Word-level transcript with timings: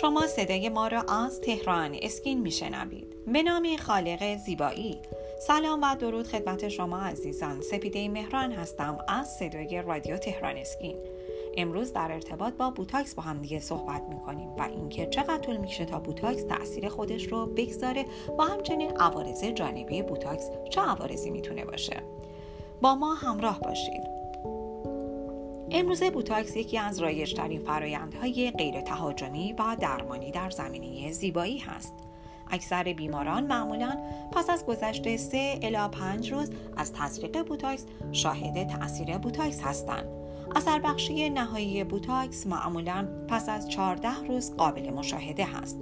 شما 0.00 0.26
صدای 0.26 0.68
ما 0.68 0.86
را 0.86 1.02
از 1.02 1.40
تهران 1.40 1.96
اسکین 2.02 2.40
میشنوید. 2.40 3.16
به 3.32 3.42
نام 3.42 3.76
خالق 3.76 4.36
زیبایی. 4.36 4.98
سلام 5.46 5.80
و 5.82 5.94
درود 5.94 6.26
خدمت 6.26 6.68
شما 6.68 6.98
عزیزان. 6.98 7.60
سپیده 7.60 8.08
مهران 8.08 8.52
هستم 8.52 8.98
از 9.08 9.28
صدای 9.28 9.82
رادیو 9.82 10.16
تهران 10.16 10.56
اسکین. 10.56 10.96
امروز 11.56 11.92
در 11.92 12.12
ارتباط 12.12 12.54
با 12.54 12.70
بوتاکس 12.70 13.14
با 13.14 13.22
هم 13.22 13.38
دیگه 13.38 13.60
صحبت 13.60 14.02
می‌کنیم 14.08 14.48
و 14.48 14.62
اینکه 14.62 15.06
چقدر 15.06 15.38
طول 15.38 15.56
می‌کشه 15.56 15.84
تا 15.84 15.98
بوتاکس 15.98 16.44
تاثیر 16.44 16.88
خودش 16.88 17.26
رو 17.26 17.46
بگذاره 17.46 18.04
و 18.38 18.42
همچنین 18.42 18.96
عوارض 18.96 19.44
جانبی 19.44 20.02
بوتاکس 20.02 20.50
چه 20.70 20.80
عوارضی 20.80 21.30
می‌تونه 21.30 21.64
باشه. 21.64 22.02
با 22.80 22.94
ما 22.94 23.14
همراه 23.14 23.60
باشید. 23.60 24.02
امروزه 25.70 26.10
بوتاکس 26.10 26.56
یکی 26.56 26.78
از 26.78 26.98
رایجترین 26.98 27.60
فرایندهای 27.60 28.50
غیر 28.50 28.80
تهاجمی 28.80 29.52
و 29.52 29.76
درمانی 29.80 30.30
در 30.30 30.50
زمینه 30.50 31.12
زیبایی 31.12 31.58
هست. 31.58 31.94
اکثر 32.50 32.92
بیماران 32.92 33.46
معمولا 33.46 33.98
پس 34.32 34.50
از 34.50 34.66
گذشت 34.66 35.16
3 35.16 35.58
الی 35.62 35.88
5 35.92 36.32
روز 36.32 36.50
از 36.76 36.92
تزریق 36.92 37.42
بوتاکس 37.42 37.84
شاهد 38.12 38.68
تاثیر 38.68 39.18
بوتاکس 39.18 39.60
هستند. 39.60 40.06
اثر 40.56 40.78
بخشی 40.78 41.30
نهایی 41.30 41.84
بوتاکس 41.84 42.46
معمولا 42.46 43.08
پس 43.28 43.48
از 43.48 43.68
14 43.68 44.08
روز 44.28 44.56
قابل 44.56 44.90
مشاهده 44.90 45.44
هست. 45.44 45.78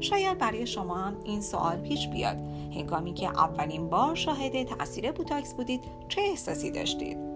شاید 0.00 0.38
برای 0.38 0.66
شما 0.66 0.94
هم 0.94 1.16
این 1.24 1.40
سوال 1.40 1.76
پیش 1.76 2.08
بیاد 2.08 2.36
هنگامی 2.74 3.14
که 3.14 3.28
اولین 3.28 3.88
بار 3.88 4.14
شاهد 4.14 4.62
تاثیر 4.62 5.12
بوتاکس 5.12 5.54
بودید 5.54 5.80
چه 6.08 6.20
احساسی 6.20 6.70
داشتید؟ 6.70 7.33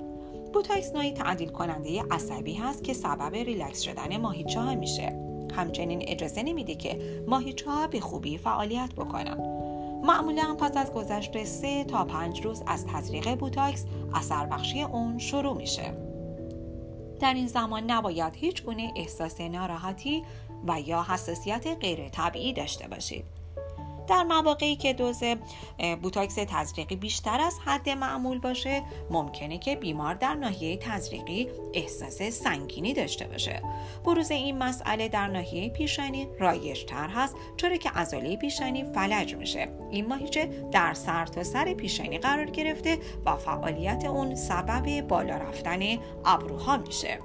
بوتاکس 0.53 0.95
نوعی 0.95 1.13
تعدیل 1.13 1.49
کننده 1.49 2.03
عصبی 2.11 2.55
هست 2.55 2.85
که 2.85 2.93
سبب 2.93 3.35
ریلکس 3.35 3.81
شدن 3.81 4.17
ماهیچه 4.17 4.61
ها 4.61 4.75
میشه. 4.75 5.29
همچنین 5.55 6.05
اجازه 6.09 6.43
نمیده 6.43 6.75
که 6.75 7.23
ماهیچه 7.27 7.71
ها 7.71 7.87
به 7.87 8.01
خوبی 8.01 8.39
فعالیت 8.39 8.95
بکنن. 8.95 9.39
معمولا 10.05 10.55
پس 10.55 10.77
از 10.77 10.93
گذشت 10.93 11.45
سه 11.45 11.85
تا 11.85 12.05
پنج 12.05 12.45
روز 12.45 12.63
از 12.67 12.87
تزریق 12.87 13.35
بوتاکس 13.35 13.85
اثر 14.15 14.47
بخشی 14.47 14.83
اون 14.83 15.19
شروع 15.19 15.57
میشه. 15.57 15.95
در 17.21 17.35
این 17.35 17.47
زمان 17.47 17.91
نباید 17.91 18.35
هیچ 18.37 18.65
گونه 18.65 18.93
احساس 18.97 19.41
ناراحتی 19.41 20.23
و 20.69 20.81
یا 20.81 21.07
حساسیت 21.09 21.67
غیر 21.81 22.09
طبیعی 22.09 22.53
داشته 22.53 22.89
باشید. 22.89 23.38
در 24.09 24.23
مواقعی 24.23 24.77
که 24.77 24.93
دوز 24.93 25.23
بوتاکس 26.03 26.35
تزریقی 26.35 26.97
بیشتر 26.97 27.41
از 27.41 27.59
حد 27.65 27.89
معمول 27.89 28.39
باشه 28.39 28.83
ممکنه 29.11 29.59
که 29.59 29.77
بیمار 29.77 30.15
در 30.15 30.35
ناحیه 30.35 30.77
تزریقی 30.77 31.49
احساس 31.75 32.23
سنگینی 32.23 32.95
داشته 32.95 33.27
باشه. 33.27 33.63
بروز 34.05 34.31
این 34.31 34.59
مسئله 34.59 35.09
در 35.09 35.27
ناحیه 35.27 35.71
پیشانی 35.71 36.29
رایجتر 36.39 37.09
هست 37.09 37.37
چرا 37.57 37.77
که 37.77 37.91
عضله 37.91 38.37
پیشانی 38.37 38.85
فلج 38.85 39.35
میشه. 39.35 39.69
این 39.91 40.07
ماهیچه 40.07 40.47
در 40.73 40.95
سر 40.95 41.27
تا 41.27 41.45
سر 41.45 41.75
پیشانی 41.75 42.19
قرار 42.19 42.51
گرفته 42.51 42.99
و 43.27 43.37
فعالیت 43.37 44.05
اون 44.05 44.35
سبب 44.35 45.01
بالا 45.01 45.37
رفتن 45.37 45.99
ابروها 46.25 46.77
میشه. 46.77 47.19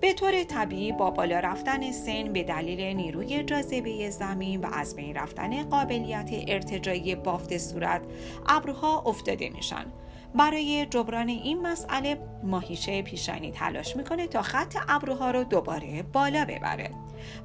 به 0.00 0.12
طور 0.12 0.44
طبیعی 0.44 0.92
با 0.92 1.10
بالا 1.10 1.40
رفتن 1.40 1.92
سن 1.92 2.32
به 2.32 2.42
دلیل 2.42 2.96
نیروی 2.96 3.42
جاذبه 3.42 4.10
زمین 4.10 4.60
و 4.60 4.68
از 4.72 4.96
بین 4.96 5.14
رفتن 5.14 5.62
قابلیت 5.62 6.30
ارتجایی 6.48 7.14
بافت 7.14 7.58
صورت 7.58 8.02
ابروها 8.46 9.02
افتاده 9.06 9.50
میشن 9.50 9.86
برای 10.34 10.86
جبران 10.86 11.28
این 11.28 11.62
مسئله 11.62 12.18
ماهیچه 12.42 13.02
پیشانی 13.02 13.50
تلاش 13.50 13.96
می‌کنه 13.96 14.26
تا 14.26 14.42
خط 14.42 14.76
ابروها 14.88 15.30
رو 15.30 15.44
دوباره 15.44 16.02
بالا 16.02 16.44
ببره. 16.44 16.90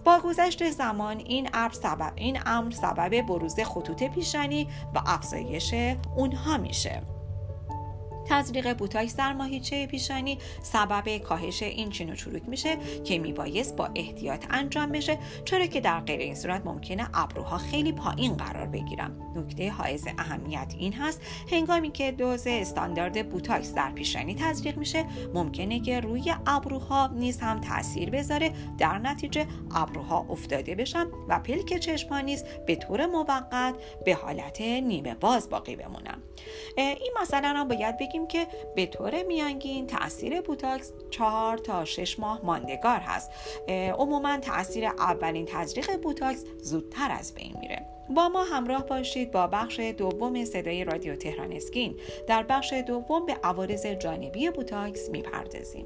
با 0.03 0.19
گذشت 0.19 0.69
زمان 0.69 1.17
این 1.17 1.49
امر 1.53 1.73
سبب 1.73 2.13
این 2.15 2.39
امر 2.45 2.71
سبب 2.71 3.21
بروز 3.21 3.59
خطوط 3.59 4.03
پیشانی 4.03 4.67
و 4.95 5.01
افزایش 5.05 5.73
اونها 6.15 6.57
میشه. 6.57 7.01
تزریق 8.29 8.77
بوتاکس 8.77 9.15
در 9.15 9.33
ماهیچه 9.33 9.87
پیشانی 9.87 10.37
سبب 10.61 11.17
کاهش 11.17 11.63
این 11.63 11.89
چین 11.89 12.09
و 12.09 12.15
چروک 12.15 12.49
میشه 12.49 12.77
که 13.03 13.19
میبایست 13.19 13.75
با 13.75 13.89
احتیاط 13.95 14.45
انجام 14.49 14.91
بشه 14.91 15.17
چرا 15.45 15.65
که 15.65 15.81
در 15.81 15.99
غیر 15.99 16.19
این 16.19 16.35
صورت 16.35 16.65
ممکنه 16.65 17.09
ابروها 17.13 17.57
خیلی 17.57 17.91
پایین 17.91 18.33
قرار 18.33 18.67
بگیرن. 18.67 19.11
نکته 19.35 19.71
حائز 19.71 20.07
اهمیت 20.17 20.73
این 20.77 20.93
هست 20.93 21.21
هنگامی 21.51 21.91
که 21.91 22.11
دوز 22.11 22.47
استاندارد 22.47 23.29
بوتاکس 23.29 23.73
در 23.73 23.91
پیشانی 23.91 24.35
تزریق 24.35 24.77
میشه 24.77 25.05
ممکنه 25.33 25.79
که 25.79 25.99
روی 25.99 26.35
ابروها 26.47 27.07
نیز 27.07 27.39
هم 27.39 27.61
تاثیر 27.61 28.09
بذاره 28.09 28.51
در 28.77 28.97
نتیجه 28.97 29.45
ابروها 29.75 30.25
افتاده 30.29 30.75
بشن 30.75 31.05
و 31.27 31.39
پلک 31.39 31.77
چشمها 31.77 32.19
نیز 32.21 32.43
به 32.67 32.75
طور 32.75 33.05
موقت 33.05 33.75
به 34.05 34.15
حالت 34.15 34.61
نیمه 34.61 35.15
باز 35.15 35.49
باقی 35.49 35.75
بمونن. 35.75 36.28
این 36.77 37.11
مسئله 37.21 37.47
هم 37.47 37.67
باید 37.67 37.97
بگیم 37.97 38.27
که 38.27 38.47
به 38.75 38.85
طور 38.85 39.23
میانگین 39.23 39.87
تاثیر 39.87 40.41
بوتاکس 40.41 40.91
4 41.09 41.57
تا 41.57 41.85
6 41.85 42.19
ماه 42.19 42.39
ماندگار 42.43 42.99
هست. 42.99 43.31
عموما 43.97 44.37
تاثیر 44.37 44.85
اولین 44.85 45.45
تزریق 45.45 46.01
بوتاکس 46.01 46.43
زودتر 46.61 47.11
از 47.11 47.33
بین 47.35 47.53
میره. 47.59 47.85
با 48.15 48.29
ما 48.29 48.43
همراه 48.43 48.85
باشید 48.85 49.31
با 49.31 49.47
بخش 49.47 49.79
دوم 49.79 50.45
صدای 50.45 50.83
رادیو 50.83 51.15
تهران 51.15 51.53
اسکین. 51.53 51.95
در 52.27 52.43
بخش 52.43 52.73
دوم 52.73 53.25
به 53.25 53.33
عوارض 53.43 53.85
جانبی 53.85 54.49
بوتاکس 54.49 55.09
می‌پردازیم. 55.09 55.85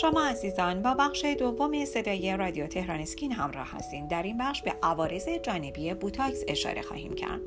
شما 0.00 0.24
عزیزان 0.24 0.82
با 0.82 0.94
بخش 0.94 1.24
دوم 1.24 1.84
صدای 1.84 2.36
رادیو 2.36 2.66
تهران 2.66 3.00
اسکین 3.00 3.32
همراه 3.32 3.66
هستین. 3.70 4.06
در 4.06 4.22
این 4.22 4.38
بخش 4.38 4.62
به 4.62 4.74
عوارض 4.82 5.28
جانبی 5.28 5.94
بوتاکس 5.94 6.44
اشاره 6.48 6.82
خواهیم 6.82 7.14
کرد. 7.14 7.40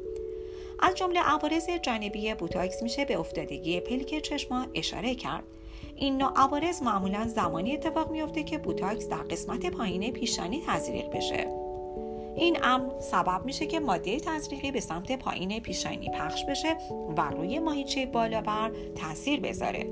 از 0.79 0.95
جمله 0.95 1.19
عوارض 1.19 1.69
جانبی 1.81 2.34
بوتاکس 2.34 2.84
میشه 2.84 3.06
به 3.06 3.19
افتادگی 3.19 3.79
پلک 3.79 4.19
چشما 4.19 4.66
اشاره 4.73 5.16
کرد. 5.16 5.44
این 5.95 6.17
نوع 6.17 6.31
عوارض 6.35 6.81
معمولا 6.81 7.28
زمانی 7.28 7.73
اتفاق 7.73 8.12
میافته 8.12 8.44
که 8.44 8.57
بوتاکس 8.57 9.09
در 9.09 9.23
قسمت 9.23 9.66
پایین 9.66 10.13
پیشانی 10.13 10.63
تزریق 10.68 11.09
بشه. 11.09 11.47
این 12.35 12.57
امر 12.63 13.00
سبب 13.00 13.45
میشه 13.45 13.66
که 13.66 13.79
ماده 13.79 14.19
تزریقی 14.19 14.72
به 14.72 14.79
سمت 14.79 15.12
پایین 15.12 15.59
پیشانی 15.59 16.09
پخش 16.09 16.45
بشه 16.45 16.78
و 17.18 17.22
روی 17.22 17.59
ماهیچه 17.59 18.06
بالابر 18.06 18.72
تاثیر 18.95 19.39
بذاره. 19.39 19.88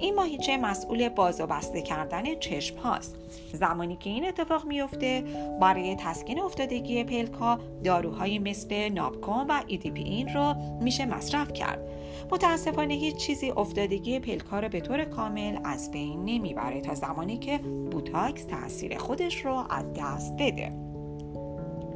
این 0.00 0.14
ماهیچه 0.14 0.56
مسئول 0.56 1.08
باز 1.08 1.40
و 1.40 1.46
بسته 1.46 1.82
کردن 1.82 2.38
چشم 2.38 2.76
هاست. 2.76 3.16
زمانی 3.52 3.96
که 3.96 4.10
این 4.10 4.28
اتفاق 4.28 4.64
میفته 4.64 5.24
برای 5.60 5.96
تسکین 5.96 6.40
افتادگی 6.40 7.04
پلک 7.04 7.32
ها 7.32 7.58
داروهایی 7.84 8.38
مثل 8.38 8.88
Naphcon 8.88 9.46
و 9.48 9.62
ایدیپین 9.66 10.28
رو 10.28 10.54
میشه 10.80 11.06
مصرف 11.06 11.52
کرد. 11.52 11.80
متاسفانه 12.32 12.94
هیچ 12.94 13.16
چیزی 13.16 13.50
افتادگی 13.50 14.20
پلک 14.20 14.44
ها 14.44 14.60
رو 14.60 14.68
به 14.68 14.80
طور 14.80 15.04
کامل 15.04 15.58
از 15.64 15.90
بین 15.90 16.24
نمی‌بره 16.24 16.80
تا 16.80 16.94
زمانی 16.94 17.38
که 17.38 17.58
بوتاکس 17.90 18.44
تاثیر 18.44 18.98
خودش 18.98 19.44
رو 19.44 19.64
از 19.70 19.84
دست 19.96 20.34
بده. 20.38 20.89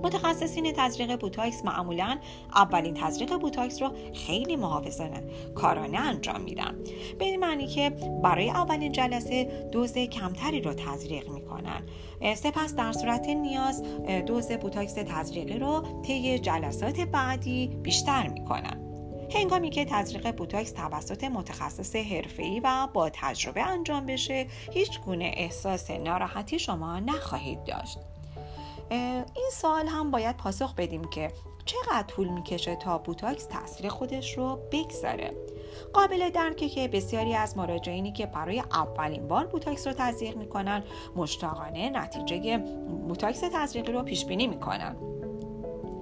متخصصین 0.04 0.72
تزریق 0.76 1.20
بوتاکس 1.20 1.64
معمولا 1.64 2.18
اولین 2.54 2.94
تزریق 2.94 3.36
بوتاکس 3.36 3.82
رو 3.82 3.90
خیلی 4.14 4.56
محافظانه 4.56 5.22
کارانه 5.54 5.98
انجام 5.98 6.40
میدن. 6.40 6.78
به 7.18 7.24
این 7.24 7.40
معنی 7.40 7.66
که 7.66 7.90
برای 8.22 8.50
اولین 8.50 8.92
جلسه 8.92 9.68
دوز 9.72 9.92
کمتری 9.98 10.60
رو 10.60 10.74
تزریق 10.74 11.28
می‌کنن. 11.28 11.82
سپس 12.34 12.74
در 12.74 12.92
صورت 12.92 13.28
نیاز 13.28 13.82
دوز 14.26 14.52
بوتاکس 14.52 14.94
تزریقی 14.94 15.58
رو 15.58 16.02
طی 16.02 16.38
جلسات 16.38 17.00
بعدی 17.00 17.66
بیشتر 17.66 18.28
می‌کنن. 18.28 18.80
هنگامی 19.34 19.70
که 19.70 19.84
تزریق 19.84 20.36
بوتاکس 20.36 20.72
توسط 20.72 21.24
متخصص 21.24 21.96
حرفه‌ای 21.96 22.60
و 22.64 22.88
با 22.92 23.10
تجربه 23.12 23.62
انجام 23.62 24.06
بشه 24.06 24.46
هیچ 24.72 25.00
گونه 25.00 25.30
احساس 25.36 25.90
ناراحتی 25.90 26.58
شما 26.58 27.00
نخواهید 27.00 27.64
داشت. 27.64 27.98
این 28.90 29.50
سوال 29.52 29.86
هم 29.86 30.10
باید 30.10 30.36
پاسخ 30.36 30.74
بدیم 30.74 31.04
که 31.04 31.32
چقدر 31.64 32.02
طول 32.06 32.28
می‌کشه 32.28 32.76
تا 32.76 32.98
بوتاکس 32.98 33.46
تاثیر 33.46 33.88
خودش 33.88 34.38
رو 34.38 34.58
بگذاره. 34.72 35.34
قابل 35.92 36.30
درکه 36.30 36.68
که 36.68 36.88
بسیاری 36.88 37.34
از 37.34 37.56
مراجعینی 37.56 38.12
که 38.12 38.26
برای 38.26 38.60
اولین 38.60 39.28
بار 39.28 39.46
بوتاکس 39.46 39.86
رو 39.86 39.92
تزریق 39.92 40.36
می‌کنن 40.36 40.84
مشتاقانه 41.16 41.90
نتیجه 41.90 42.58
بوتاکس 43.08 43.40
تزریقی 43.40 43.92
رو 43.92 44.02
پیش 44.02 44.24
بینی 44.24 44.46
می‌کنن. 44.46 44.96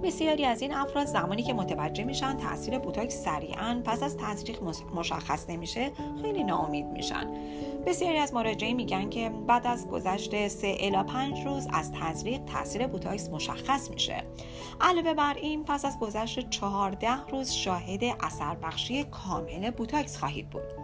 بسیاری 0.03 0.45
از 0.45 0.63
این 0.63 0.75
افراد 0.75 1.07
زمانی 1.07 1.43
که 1.43 1.53
متوجه 1.53 2.05
میشن 2.05 2.37
تاثیر 2.37 2.79
بوتاکس 2.79 3.25
سریعا 3.25 3.83
پس 3.85 4.03
از 4.03 4.17
تزریق 4.17 4.63
مشخص 4.95 5.51
نمیشه 5.51 5.91
خیلی 6.23 6.45
ناامید 6.45 6.87
میشن. 6.87 7.31
بسیاری 7.87 8.19
از 8.19 8.35
مراجعین 8.35 8.77
میگن 8.77 9.11
که 9.11 9.31
بعد 9.47 9.67
از 9.67 9.89
گذشت 9.89 10.49
3 10.49 10.77
الی 10.81 11.03
5 11.03 11.47
روز 11.47 11.69
از 11.73 11.93
تزریق 11.93 12.45
تاثیر 12.45 12.87
بوتاکس 12.87 13.31
مشخص 13.31 13.91
میشه. 13.91 14.25
علاوه 14.81 15.15
بر 15.15 15.35
این 15.35 15.65
پس 15.65 15.85
از 15.85 15.99
گذشت 15.99 16.51
14 16.51 17.27
روز 17.31 17.51
شاهد 17.51 18.05
اثر 18.21 18.55
بخشی 18.55 19.05
کامل 19.05 19.71
بوتاکس 19.71 20.17
خواهید 20.17 20.51
بود. 20.51 20.82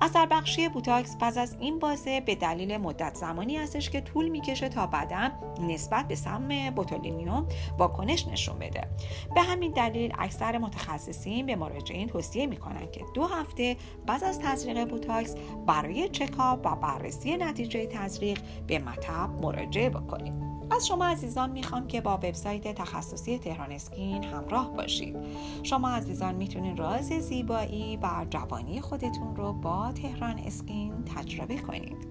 اثر 0.00 0.26
بخشی 0.26 0.68
بوتاکس 0.68 1.16
پس 1.20 1.38
از 1.38 1.56
این 1.60 1.78
بازه 1.78 2.20
به 2.20 2.34
دلیل 2.34 2.76
مدت 2.76 3.14
زمانی 3.14 3.56
هستش 3.56 3.90
که 3.90 4.00
طول 4.00 4.28
می‌کشه 4.28 4.68
تا 4.68 4.86
بدن 4.86 5.32
نسبت 5.60 6.08
به 6.08 6.14
سم 6.14 6.70
بوتولینوم 6.70 7.46
واکنش 7.78 8.28
نشون 8.28 8.58
بده. 8.58 8.88
به 9.34 9.40
همین 9.40 9.72
دلیل 9.72 10.12
اکثر 10.18 10.58
متخصصین 10.58 11.46
به 11.46 11.56
مراجعین 11.56 12.08
توصیه 12.08 12.46
می‌کنن 12.46 12.90
که 12.90 13.04
دو 13.14 13.24
هفته 13.24 13.76
بعد 14.06 14.24
از 14.24 14.38
تزریق 14.38 14.88
بوتاکس 14.88 15.34
برای 15.66 16.08
چکاپ 16.08 16.66
و 16.66 16.76
بررسی 16.76 17.36
نتیجه 17.36 17.86
تزریق 17.86 18.40
به 18.66 18.78
مطب 18.78 19.30
مراجعه 19.42 19.90
بکنید. 19.90 20.49
از 20.70 20.86
شما 20.86 21.04
عزیزان 21.06 21.50
می‌خوام 21.50 21.86
که 21.86 22.00
با 22.00 22.16
وبسایت 22.16 22.74
تخصصی 22.74 23.38
تهران 23.38 23.72
اسکین 23.72 24.24
همراه 24.24 24.76
باشید. 24.76 25.16
شما 25.62 25.90
عزیزان 25.90 26.34
می‌تونید 26.34 26.78
راز 26.78 27.08
زیبایی 27.08 27.96
و 27.96 28.26
جوانی 28.30 28.80
خودتون 28.80 29.36
رو 29.36 29.52
با 29.52 29.92
تهران 29.92 30.38
اسکین 30.38 31.04
تجربه 31.16 31.58
کنید. 31.58 32.09